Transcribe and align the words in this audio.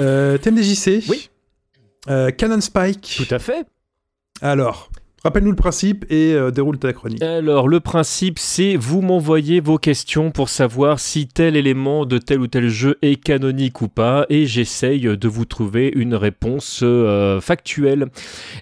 Euh, 0.00 0.38
TMDJC. 0.38 1.04
Oui. 1.08 1.30
Euh, 2.08 2.30
Canon 2.30 2.60
Spike. 2.60 3.14
Tout 3.16 3.34
à 3.34 3.38
fait. 3.38 3.66
Alors, 4.40 4.90
Rappelle-nous 5.26 5.52
le 5.52 5.56
principe 5.56 6.04
et 6.10 6.34
euh, 6.34 6.50
déroule 6.50 6.76
ta 6.76 6.92
chronique. 6.92 7.22
Alors, 7.22 7.66
le 7.66 7.80
principe, 7.80 8.38
c'est 8.38 8.76
vous 8.76 9.00
m'envoyez 9.00 9.58
vos 9.58 9.78
questions 9.78 10.30
pour 10.30 10.50
savoir 10.50 11.00
si 11.00 11.26
tel 11.26 11.56
élément 11.56 12.04
de 12.04 12.18
tel 12.18 12.40
ou 12.40 12.46
tel 12.46 12.68
jeu 12.68 12.98
est 13.00 13.16
canonique 13.16 13.80
ou 13.80 13.88
pas, 13.88 14.26
et 14.28 14.44
j'essaye 14.44 15.00
de 15.00 15.28
vous 15.28 15.46
trouver 15.46 15.90
une 15.96 16.14
réponse 16.14 16.80
euh, 16.82 17.40
factuelle. 17.40 18.08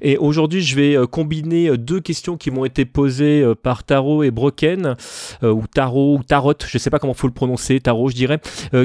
Et 0.03 0.17
aujourd'hui, 0.19 0.62
je 0.62 0.77
vais 0.77 0.96
euh, 0.96 1.09
combiner 1.09 1.77
deux 1.77 1.98
questions 1.98 2.37
qui 2.37 2.53
m'ont 2.53 2.65
été 2.65 2.85
posées 2.85 3.45
par 3.65 3.83
Taro 3.83 4.23
et 4.23 4.31
Broken, 4.31 4.95
ou 5.43 5.65
Taro, 5.67 6.17
ou 6.19 6.23
Tarot, 6.23 6.55
je 6.65 6.79
sais 6.79 6.91
pas 6.91 7.01
comment 7.01 7.15
faut 7.15 7.27
le 7.27 7.33
prononcer, 7.33 7.81
Taro, 7.81 8.09
je 8.09 8.15
dirais, 8.15 8.41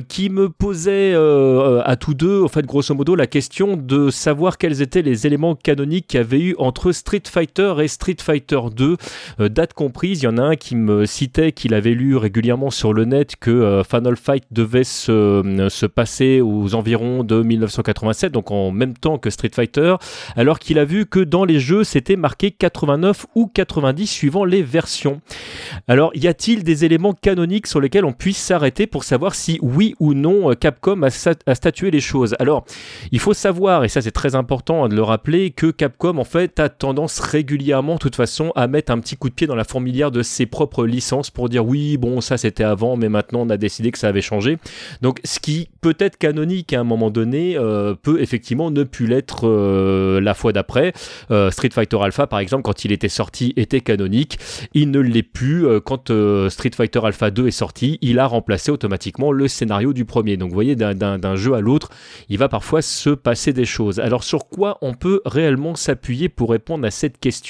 qui 0.07 0.31
me 0.31 0.49
posaient 0.49 1.13
à 1.13 1.95
tous 1.95 2.15
deux, 2.15 2.41
en 2.41 2.47
fait, 2.47 2.65
grosso 2.65 2.95
modo, 2.95 3.13
la 3.13 3.27
question 3.27 3.77
de 3.77 4.09
savoir 4.09 4.57
quels 4.57 4.81
étaient 4.81 5.03
les 5.03 5.27
éléments 5.27 5.53
canoniques 5.53 6.07
qu'il 6.07 6.19
y 6.19 6.23
avait 6.23 6.41
eu 6.41 6.55
entre 6.57 6.91
Street 6.91 7.21
Fighter 7.27 7.66
et 7.75 7.87
Street 7.87 8.15
Fighter 8.19 8.59
2, 8.73 8.97
euh, 9.39 9.49
date 9.49 9.73
comprise. 9.73 10.21
Il 10.21 10.25
y 10.25 10.27
en 10.27 10.37
a 10.37 10.41
un 10.41 10.55
qui 10.55 10.75
me 10.75 11.05
citait 11.05 11.51
qu'il 11.51 11.73
avait 11.73 11.93
lu 11.93 12.15
régulièrement 12.15 12.71
sur 12.71 12.93
le 12.93 13.05
net 13.05 13.35
que 13.35 13.51
euh, 13.51 13.83
Final 13.83 14.15
Fight 14.15 14.45
devait 14.51 14.83
se, 14.83 15.11
euh, 15.11 15.69
se, 15.69 15.85
passer 15.85 16.41
aux 16.41 16.75
environs 16.75 17.23
de 17.23 17.41
1987, 17.41 18.31
donc 18.31 18.51
en 18.51 18.71
même 18.71 18.93
temps 18.93 19.17
que 19.17 19.29
Street 19.29 19.51
Fighter, 19.53 19.95
alors 20.35 20.59
qu'il 20.59 20.79
a 20.79 20.85
vu 20.85 21.05
que 21.05 21.19
dans 21.19 21.45
les 21.45 21.59
jeux 21.59 21.83
c'était 21.83 22.15
marqué 22.15 22.51
89 22.51 23.25
ou 23.35 23.47
90 23.47 24.07
suivant 24.07 24.45
les 24.45 24.61
versions. 24.61 25.21
Alors 25.87 26.11
y 26.15 26.27
a-t-il 26.27 26.63
des 26.63 26.85
éléments 26.85 27.13
canoniques 27.13 27.67
sur 27.67 27.81
lesquels 27.81 28.05
on 28.05 28.13
puisse 28.13 28.37
s'arrêter 28.37 28.87
pour 28.87 29.03
savoir 29.03 29.35
si 29.35 29.59
oui 29.61 29.95
ou 29.99 30.13
non 30.13 30.53
Capcom 30.55 31.03
a, 31.03 31.07
a 31.45 31.55
statué 31.55 31.91
les 31.91 32.01
choses? 32.01 32.35
Alors 32.39 32.65
il 33.11 33.19
faut 33.19 33.33
savoir, 33.33 33.83
et 33.83 33.89
ça 33.89 34.01
c'est 34.01 34.11
très 34.11 34.35
important 34.35 34.87
de 34.87 34.95
le 34.95 35.03
rappeler, 35.03 35.51
que 35.51 35.71
Capcom 35.71 36.17
en 36.17 36.23
fait 36.23 36.59
a 36.59 36.69
tendance 36.69 37.19
régulièrement 37.19 37.56
de 37.57 37.97
toute 37.97 38.15
façon, 38.15 38.51
à 38.55 38.67
mettre 38.67 38.91
un 38.91 38.99
petit 38.99 39.15
coup 39.15 39.29
de 39.29 39.33
pied 39.33 39.47
dans 39.47 39.55
la 39.55 39.63
fourmilière 39.63 40.11
de 40.11 40.21
ses 40.21 40.45
propres 40.45 40.85
licences 40.85 41.29
pour 41.29 41.49
dire 41.49 41.65
oui, 41.65 41.97
bon, 41.97 42.21
ça 42.21 42.37
c'était 42.37 42.63
avant, 42.63 42.97
mais 42.97 43.09
maintenant 43.09 43.41
on 43.41 43.49
a 43.49 43.57
décidé 43.57 43.91
que 43.91 43.97
ça 43.97 44.07
avait 44.07 44.21
changé. 44.21 44.57
Donc, 45.01 45.19
ce 45.23 45.39
qui 45.39 45.69
peut 45.81 45.95
être 45.99 46.17
canonique 46.17 46.73
à 46.73 46.79
un 46.79 46.83
moment 46.83 47.09
donné 47.09 47.57
euh, 47.57 47.95
peut 47.95 48.21
effectivement 48.21 48.71
ne 48.71 48.83
plus 48.83 49.07
l'être 49.07 49.47
euh, 49.47 50.19
la 50.21 50.33
fois 50.33 50.53
d'après. 50.53 50.93
Euh, 51.31 51.51
Street 51.51 51.69
Fighter 51.71 51.97
Alpha, 52.01 52.27
par 52.27 52.39
exemple, 52.39 52.63
quand 52.63 52.85
il 52.85 52.91
était 52.91 53.09
sorti, 53.09 53.53
était 53.55 53.81
canonique. 53.81 54.39
Il 54.73 54.91
ne 54.91 54.99
l'est 54.99 55.23
plus 55.23 55.65
quand 55.81 56.11
Street 56.49 56.71
Fighter 56.75 56.99
Alpha 57.03 57.31
2 57.31 57.47
est 57.47 57.51
sorti. 57.51 57.97
Il 58.01 58.19
a 58.19 58.27
remplacé 58.27 58.71
automatiquement 58.71 59.31
le 59.31 59.47
scénario 59.47 59.93
du 59.93 60.05
premier. 60.05 60.37
Donc, 60.37 60.49
vous 60.49 60.55
voyez, 60.55 60.75
d'un 60.75 61.35
jeu 61.35 61.53
à 61.53 61.61
l'autre, 61.61 61.89
il 62.29 62.37
va 62.37 62.49
parfois 62.49 62.81
se 62.81 63.09
passer 63.09 63.53
des 63.53 63.65
choses. 63.65 63.99
Alors, 63.99 64.23
sur 64.23 64.47
quoi 64.49 64.77
on 64.81 64.93
peut 64.93 65.21
réellement 65.25 65.75
s'appuyer 65.75 66.29
pour 66.29 66.51
répondre 66.51 66.85
à 66.85 66.91
cette 66.91 67.19
question? 67.19 67.46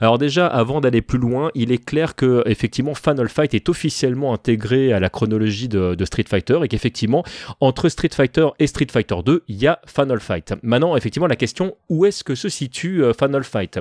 Alors 0.00 0.18
déjà, 0.18 0.46
avant 0.46 0.80
d'aller 0.80 1.02
plus 1.02 1.18
loin, 1.18 1.50
il 1.54 1.72
est 1.72 1.84
clair 1.84 2.14
que 2.14 2.42
effectivement 2.46 2.94
Final 2.94 3.28
Fight 3.28 3.54
est 3.54 3.68
officiellement 3.68 4.32
intégré 4.32 4.92
à 4.92 5.00
la 5.00 5.10
chronologie 5.10 5.68
de, 5.68 5.96
Street 6.04 6.24
Fighter 6.28 6.58
et 6.62 6.68
qu'effectivement 6.68 7.24
entre 7.60 7.88
Street 7.88 8.10
Fighter 8.12 8.48
et 8.58 8.66
Street 8.66 8.86
Fighter 8.90 9.16
2, 9.24 9.44
il 9.48 9.56
y 9.56 9.66
a 9.66 9.80
Final 9.86 10.20
Fight. 10.20 10.54
Maintenant, 10.62 10.96
effectivement, 10.96 11.26
la 11.26 11.36
question 11.36 11.76
où 11.88 12.04
est-ce 12.04 12.24
que 12.24 12.34
se 12.34 12.48
situe 12.48 13.02
euh, 13.02 13.12
Final 13.12 13.44
Fight? 13.44 13.78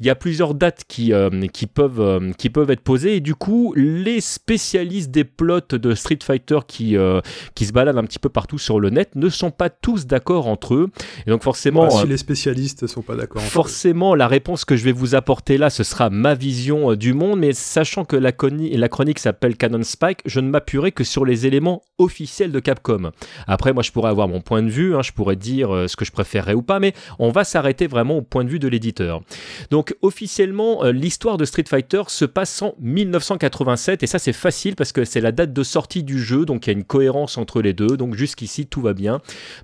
Il 0.00 0.06
y 0.06 0.10
a 0.10 0.14
plusieurs 0.14 0.54
dates 0.54 0.84
qui, 0.86 1.12
euh, 1.12 1.30
qui, 1.52 1.66
peuvent, 1.66 2.00
euh, 2.00 2.32
qui 2.38 2.50
peuvent 2.50 2.70
être 2.70 2.82
posées 2.82 3.16
et 3.16 3.20
du 3.20 3.34
coup, 3.34 3.72
les 3.76 4.20
spécialistes 4.20 5.10
des 5.10 5.24
plots 5.24 5.60
de 5.70 5.94
Street 5.94 6.18
Fighter 6.22 6.58
qui, 6.66 6.96
qui 7.54 7.66
se 7.66 7.72
baladent 7.72 7.98
un 7.98 8.04
petit 8.04 8.18
peu 8.18 8.28
partout 8.28 8.58
sur 8.58 8.80
le 8.80 8.90
net 8.90 9.10
ne 9.14 9.28
sont 9.28 9.50
pas 9.50 9.70
tous 9.70 10.06
d'accord 10.06 10.46
entre 10.46 10.74
eux. 10.74 10.90
Et 11.26 11.30
donc 11.30 11.42
forcément, 11.42 11.84
bah, 11.84 11.90
si 11.90 12.06
les 12.06 12.16
spécialistes 12.16 12.86
sont 12.86 13.02
pas 13.02 13.16
d'accord, 13.16 13.42
forcément, 13.42 14.14
la 14.14 14.28
réponse 14.28 14.64
que 14.64 14.76
je 14.76 14.84
vais 14.84 14.91
vous 14.92 15.14
apporter 15.14 15.58
là, 15.58 15.70
ce 15.70 15.84
sera 15.84 16.10
ma 16.10 16.34
vision 16.34 16.92
euh, 16.92 16.96
du 16.96 17.14
monde, 17.14 17.40
mais 17.40 17.52
sachant 17.52 18.04
que 18.04 18.16
la, 18.16 18.32
la 18.40 18.88
chronique 18.88 19.18
s'appelle 19.18 19.56
Canon 19.56 19.82
Spike, 19.82 20.20
je 20.26 20.40
ne 20.40 20.48
m'appuierai 20.48 20.92
que 20.92 21.04
sur 21.04 21.24
les 21.24 21.46
éléments 21.46 21.82
officiels 21.98 22.52
de 22.52 22.60
Capcom. 22.60 23.10
Après, 23.46 23.72
moi, 23.72 23.82
je 23.82 23.92
pourrais 23.92 24.10
avoir 24.10 24.28
mon 24.28 24.40
point 24.40 24.62
de 24.62 24.68
vue, 24.68 24.94
hein, 24.94 25.02
je 25.02 25.12
pourrais 25.12 25.36
dire 25.36 25.74
euh, 25.74 25.88
ce 25.88 25.96
que 25.96 26.04
je 26.04 26.12
préférerais 26.12 26.54
ou 26.54 26.62
pas, 26.62 26.80
mais 26.80 26.92
on 27.18 27.30
va 27.30 27.44
s'arrêter 27.44 27.86
vraiment 27.86 28.18
au 28.18 28.22
point 28.22 28.44
de 28.44 28.50
vue 28.50 28.58
de 28.58 28.68
l'éditeur. 28.68 29.22
Donc, 29.70 29.94
officiellement, 30.02 30.84
euh, 30.84 30.92
l'histoire 30.92 31.36
de 31.36 31.44
Street 31.44 31.64
Fighter 31.68 32.02
se 32.08 32.24
passe 32.24 32.62
en 32.62 32.74
1987, 32.80 34.02
et 34.02 34.06
ça, 34.06 34.18
c'est 34.18 34.32
facile 34.32 34.76
parce 34.76 34.92
que 34.92 35.04
c'est 35.04 35.20
la 35.20 35.32
date 35.32 35.52
de 35.52 35.62
sortie 35.62 36.02
du 36.02 36.20
jeu, 36.20 36.44
donc 36.44 36.66
il 36.66 36.70
y 36.70 36.74
a 36.74 36.78
une 36.78 36.84
cohérence 36.84 37.38
entre 37.38 37.62
les 37.62 37.72
deux, 37.72 37.96
donc 37.96 38.14
jusqu'ici, 38.14 38.66
tout 38.66 38.80
va 38.80 38.94
bien, 38.94 39.20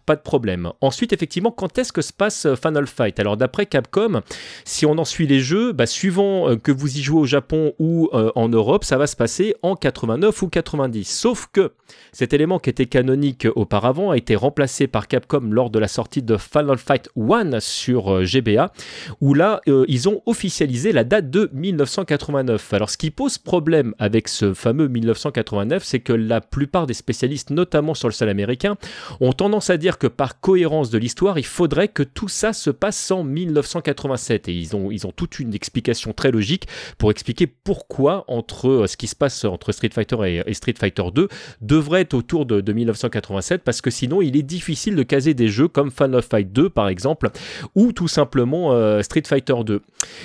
pas 0.06 0.16
de 0.16 0.22
problème. 0.22 0.72
Ensuite, 0.80 1.12
effectivement, 1.12 1.50
quand 1.50 1.78
est-ce 1.78 1.92
que 1.92 2.02
se 2.02 2.12
passe 2.12 2.46
Final 2.54 2.86
Fight? 2.86 3.18
Alors, 3.20 3.36
d'après 3.36 3.66
Capcom, 3.66 4.22
si 4.64 4.86
on 4.86 4.98
en 4.98 5.04
suit 5.04 5.17
les 5.26 5.40
jeux, 5.40 5.72
bah, 5.72 5.86
suivant 5.86 6.48
euh, 6.48 6.56
que 6.56 6.72
vous 6.72 6.98
y 6.98 7.02
jouez 7.02 7.20
au 7.20 7.26
Japon 7.26 7.72
ou 7.78 8.08
euh, 8.12 8.30
en 8.34 8.48
Europe, 8.48 8.84
ça 8.84 8.98
va 8.98 9.06
se 9.06 9.16
passer 9.16 9.54
en 9.62 9.76
89 9.76 10.42
ou 10.42 10.48
90. 10.48 11.04
Sauf 11.04 11.48
que 11.52 11.72
cet 12.12 12.32
élément 12.32 12.58
qui 12.58 12.70
était 12.70 12.86
canonique 12.86 13.46
auparavant 13.56 14.10
a 14.10 14.16
été 14.16 14.36
remplacé 14.36 14.86
par 14.86 15.08
Capcom 15.08 15.40
lors 15.50 15.70
de 15.70 15.78
la 15.78 15.88
sortie 15.88 16.22
de 16.22 16.36
Final 16.36 16.78
Fight 16.78 17.08
1 17.16 17.60
sur 17.60 18.12
euh, 18.12 18.24
GBA, 18.24 18.72
où 19.20 19.34
là, 19.34 19.60
ils 19.66 20.08
ont 20.08 20.22
officialisé 20.26 20.92
la 20.92 21.04
date 21.04 21.30
de 21.30 21.50
1989. 21.52 22.72
Alors, 22.74 22.90
ce 22.90 22.96
qui 22.96 23.10
pose 23.10 23.38
problème 23.38 23.94
avec 23.98 24.28
ce 24.28 24.54
fameux 24.54 24.88
1989, 24.88 25.82
c'est 25.84 26.00
que 26.00 26.12
la 26.12 26.40
plupart 26.40 26.86
des 26.86 26.94
spécialistes, 26.94 27.50
notamment 27.50 27.94
sur 27.94 28.08
le 28.08 28.12
sol 28.12 28.28
américain, 28.28 28.76
ont 29.20 29.32
tendance 29.32 29.70
à 29.70 29.76
dire 29.76 29.98
que 29.98 30.06
par 30.06 30.40
cohérence 30.40 30.90
de 30.90 30.98
l'histoire, 30.98 31.38
il 31.38 31.46
faudrait 31.46 31.88
que 31.88 32.02
tout 32.02 32.28
ça 32.28 32.52
se 32.52 32.70
passe 32.70 33.10
en 33.10 33.24
1987. 33.24 34.48
Et 34.48 34.52
ils 34.52 34.76
ont, 34.76 34.90
ils 34.90 35.06
ont 35.06 35.07
toute 35.12 35.38
une 35.38 35.54
explication 35.54 36.12
très 36.12 36.30
logique 36.30 36.66
pour 36.98 37.10
expliquer 37.10 37.46
pourquoi 37.46 38.24
entre 38.28 38.68
euh, 38.68 38.86
ce 38.86 38.96
qui 38.96 39.06
se 39.06 39.16
passe 39.16 39.44
entre 39.44 39.72
Street 39.72 39.90
Fighter 39.92 40.42
et, 40.46 40.54
Street 40.54 40.74
Fighter 40.78 41.04
2 41.14 41.28
devrait 41.60 42.02
être 42.02 42.14
autour 42.14 42.46
de, 42.46 42.72
1987 42.72 43.62
parce 43.62 43.80
que 43.80 43.90
sinon 43.90 44.22
il 44.22 44.36
est 44.36 44.42
difficile 44.42 44.94
de 44.96 45.02
caser 45.02 45.34
des 45.34 45.48
jeux 45.48 45.68
comme 45.68 45.90
Final 45.90 46.22
Fight 46.22 46.52
2 46.52 46.70
par 46.70 46.88
exemple 46.88 47.30
ou 47.74 47.92
tout 47.92 48.08
simplement 48.08 48.72
euh, 48.72 49.02
Street 49.02 49.22
Fighter 49.26 49.54
2. 49.64 49.82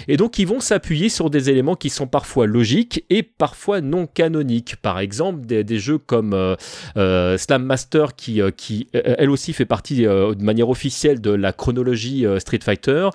Et 0.07 0.17
donc 0.17 0.39
ils 0.39 0.47
vont 0.47 0.59
s'appuyer 0.59 1.09
sur 1.09 1.29
des 1.29 1.49
éléments 1.49 1.75
qui 1.75 1.89
sont 1.89 2.07
parfois 2.07 2.47
logiques 2.47 3.05
et 3.09 3.23
parfois 3.23 3.81
non 3.81 4.07
canoniques. 4.07 4.75
Par 4.77 4.99
exemple 4.99 5.45
des, 5.45 5.79
jeux 5.79 5.97
comme 5.97 6.33
euh, 6.33 7.37
Slam 7.37 7.63
Master 7.63 8.15
qui, 8.15 8.41
qui 8.57 8.87
elle 8.93 9.29
aussi 9.29 9.53
fait 9.53 9.65
partie 9.65 10.03
de 10.03 10.43
manière 10.43 10.69
officielle 10.69 11.21
de 11.21 11.31
la 11.31 11.53
chronologie 11.53 12.25
Street 12.39 12.59
Fighter 12.63 13.09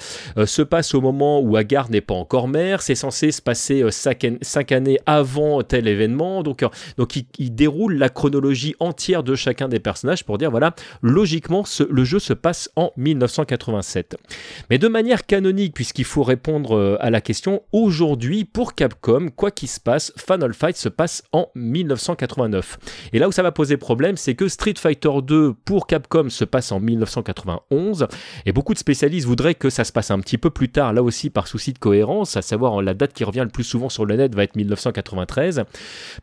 se 0.44 0.62
passe 0.62 0.94
au 0.94 1.00
moment 1.00 1.40
où 1.40 1.56
Agar 1.58 1.90
n'est 1.90 2.00
pas 2.00 2.14
encore 2.14 2.48
maire, 2.48 2.80
c'est 2.80 2.94
censé 2.94 3.32
se 3.32 3.42
passer 3.42 3.82
euh, 3.82 3.90
cinq, 3.90 4.72
années 4.72 4.98
avant 5.06 5.62
tel 5.62 5.88
événement, 5.88 6.42
donc, 6.42 6.62
euh, 6.62 6.68
donc 6.96 7.16
il, 7.16 7.54
déroule 7.54 7.94
la 7.94 8.08
chronologie 8.08 8.74
entière 8.78 9.22
de 9.22 9.34
chacun 9.34 9.68
des 9.68 9.80
personnages 9.80 10.24
pour 10.24 10.38
dire 10.38 10.50
voilà, 10.50 10.74
logiquement 11.02 11.64
le 11.90 12.04
jeu 12.04 12.18
se 12.18 12.32
passe 12.32 12.70
en 12.76 12.92
1987. 12.96 14.16
Mais 14.70 14.78
de 14.78 14.88
manière 14.88 15.26
canonique, 15.26 15.74
puisqu'il 15.74 16.04
faut 16.04 16.22
répondre 16.22 16.76
euh, 16.76 16.96
à 17.00 17.10
la 17.10 17.20
question, 17.20 17.62
aujourd'hui 17.72 18.44
pour 18.44 18.74
Capcom, 18.74 19.28
quoi 19.34 19.50
qu'il 19.50 19.68
se 19.68 19.80
passe, 19.80 20.12
Final 20.16 20.54
Fight 20.54 20.76
se 20.76 20.88
passe 20.88 21.24
en 21.32 21.48
1989. 21.56 22.78
Et 23.12 23.18
là 23.18 23.28
où 23.28 23.32
ça 23.32 23.42
va 23.42 23.50
poser 23.50 23.76
problème, 23.76 24.16
c'est 24.16 24.34
que 24.34 24.48
Street 24.48 24.74
Fighter 24.78 25.10
2 25.22 25.54
pour 25.64 25.86
Capcom 25.88 26.30
se 26.30 26.44
passe 26.44 26.70
en 26.70 26.78
1991, 26.78 28.06
et 28.46 28.52
beaucoup 28.52 28.74
de 28.74 28.78
spécialistes 28.78 29.26
voudraient 29.26 29.56
que 29.56 29.70
ça 29.70 29.82
se 29.82 29.92
passe 29.92 30.12
un 30.12 30.20
petit 30.20 30.38
peu 30.38 30.50
plus 30.50 30.68
tard, 30.68 30.92
là 30.92 31.02
aussi 31.02 31.30
par 31.30 31.47
souci 31.48 31.72
de 31.72 31.78
cohérence, 31.78 32.36
à 32.36 32.42
savoir 32.42 32.82
la 32.82 32.94
date 32.94 33.12
qui 33.12 33.24
revient 33.24 33.42
le 33.42 33.48
plus 33.48 33.64
souvent 33.64 33.88
sur 33.88 34.04
le 34.04 34.16
net 34.16 34.34
va 34.34 34.44
être 34.44 34.56
1993, 34.56 35.64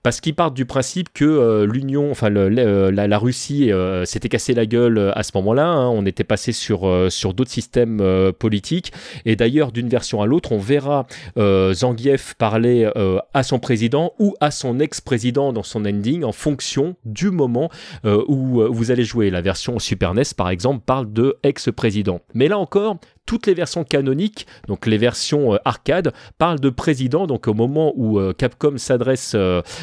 parce 0.03 0.21
qu'ils 0.21 0.35
partent 0.35 0.53
du 0.53 0.65
principe 0.65 1.09
que 1.13 1.25
euh, 1.25 1.65
l'Union, 1.65 2.11
enfin 2.11 2.33
euh, 2.33 2.91
la, 2.91 3.17
Russie 3.17 3.71
euh, 3.71 4.05
s'était 4.05 4.29
cassé 4.29 4.53
la 4.53 4.65
gueule 4.65 5.11
à 5.15 5.23
ce 5.23 5.31
moment-là, 5.35 5.67
hein. 5.67 5.89
on 5.89 6.05
était 6.05 6.23
passé 6.23 6.51
sur, 6.51 6.89
sur 7.09 7.33
d'autres 7.33 7.51
systèmes 7.51 8.01
politiques, 8.37 8.93
et 9.25 9.35
d'ailleurs 9.35 9.71
d'une 9.71 9.89
version 9.89 10.21
à 10.21 10.25
l'autre, 10.25 10.51
on 10.51 10.59
verra 10.59 11.07
Zangief 11.37 12.35
parler 12.35 12.89
à 13.33 13.43
son 13.43 13.59
président 13.59 14.13
ou 14.19 14.35
à 14.39 14.51
son 14.51 14.79
ex-président 14.79 15.53
dans 15.53 15.63
son 15.63 15.85
ending 15.85 16.23
en 16.23 16.31
fonction 16.31 16.95
du 17.05 17.31
moment 17.31 17.69
où 18.03 18.61
vous 18.71 18.91
allez 18.91 19.03
jouer. 19.03 19.29
La 19.29 19.41
version 19.41 19.79
Super 19.79 20.13
NES 20.13 20.23
par 20.37 20.49
exemple 20.49 20.83
parle 20.85 21.11
de 21.11 21.37
ex-président. 21.43 22.21
Mais 22.33 22.47
là 22.47 22.57
encore, 22.57 22.97
toutes 23.25 23.47
les 23.47 23.53
versions 23.53 23.83
canoniques, 23.83 24.47
donc 24.67 24.85
les 24.85 24.97
versions 24.97 25.57
arcade, 25.65 26.13
parlent 26.37 26.59
de 26.59 26.69
président. 26.69 27.27
Donc 27.27 27.47
au 27.47 27.53
moment 27.53 27.93
où 27.95 28.19
Capcom 28.33 28.77
s'adresse 28.77 29.35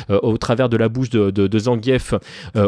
au 0.08 0.38
travers 0.38 0.68
de 0.68 0.76
la 0.76 0.88
bouche 0.88 1.10
de, 1.10 1.58
Zangief 1.58 2.14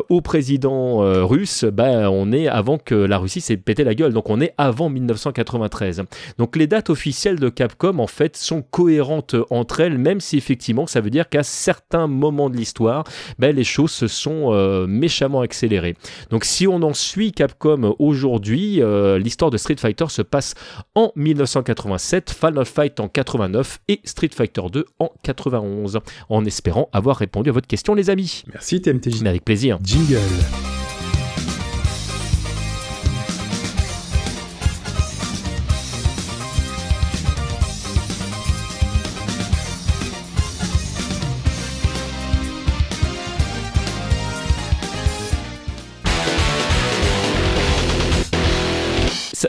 au 0.09 0.21
président 0.21 0.99
russe, 1.27 1.65
bah, 1.65 2.11
on 2.11 2.33
est 2.33 2.49
avant 2.49 2.79
que 2.79 2.95
la 2.95 3.19
Russie 3.19 3.41
s'est 3.41 3.57
pété 3.57 3.85
la 3.85 3.95
gueule. 3.95 4.13
Donc 4.13 4.31
on 4.31 4.41
est 4.41 4.55
avant 4.59 4.89
1993. 4.89 6.05
Donc 6.39 6.57
les 6.57 6.67
dates 6.67 6.91
officielles 6.91 7.39
de 7.39 7.49
Capcom 7.49 7.99
en 7.99 8.07
fait 8.07 8.37
sont 8.37 8.63
cohérentes 8.63 9.37
entre 9.51 9.81
elles, 9.81 9.99
même 9.99 10.21
si 10.21 10.37
effectivement 10.37 10.87
ça 10.87 11.01
veut 11.01 11.11
dire 11.11 11.29
qu'à 11.29 11.43
certains 11.43 12.07
moments 12.07 12.51
de 12.51 12.57
l'histoire, 12.57 13.05
ben, 13.39 13.55
les 13.55 13.65
choses 13.65 13.91
se 13.91 14.07
sont 14.07 14.53
euh, 14.53 14.87
méchamment 14.87 15.41
accélérées. 15.41 15.97
Donc 16.31 16.45
si 16.45 16.67
on 16.67 16.83
en 16.83 16.95
suit 16.95 17.33
Capcom 17.33 17.95
aujourd'hui, 17.99 18.83
euh, 18.83 19.19
l'histoire 19.19 19.51
de 19.51 19.57
Street 19.57 19.77
Fighter 19.79 20.07
se 20.09 20.23
passe 20.23 20.55
en 20.95 21.13
1987, 21.17 22.31
Final 22.31 22.65
Fight 22.65 23.01
en 23.01 23.09
89 23.09 23.81
et 23.89 24.01
Street 24.05 24.31
Fighter 24.33 24.63
2 24.71 24.85
en 24.99 25.11
91. 25.23 26.01
En 26.29 26.45
espérant 26.45 26.89
avoir 26.93 27.17
répondu 27.17 27.51
à 27.51 27.53
votre 27.53 27.69
question 27.69 27.95
les 27.95 28.11
amis. 28.11 28.45
Merci 28.53 28.81
TMTJ. 28.81 29.25
Avec 29.27 29.45
plaisir. 29.45 29.79
Jingle. 29.83 30.19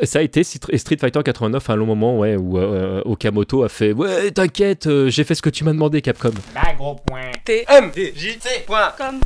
Ça, 0.04 0.20
a 0.20 0.22
été 0.22 0.44
Street 0.44 0.98
Fighter 1.00 1.22
89 1.24 1.70
à 1.70 1.74
un 1.74 1.76
long 1.76 1.86
moment 1.86 2.20
ouais, 2.20 2.36
où 2.36 2.58
euh, 2.58 3.02
Okamoto 3.06 3.64
a 3.64 3.70
fait 3.70 3.92
Ouais, 3.94 4.32
t'inquiète, 4.32 4.88
euh, 4.88 5.10
j'ai 5.10 5.24
fait 5.24 5.36
ce 5.36 5.42
que 5.42 5.50
tu 5.50 5.64
m'as 5.64 5.74
demandé, 5.74 6.02
Capcom. 6.02 6.32
Bah, 6.54 6.62
gros 6.78 6.96
point. 6.96 7.32
T. 7.44 7.66
M. 7.68 7.92
J. 7.96 8.38
C. 8.40 8.64
Point. 8.66 8.94
Comme. 8.98 9.20